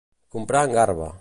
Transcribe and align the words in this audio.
Comprar 0.37 0.65
en 0.69 0.73
garba. 0.79 1.11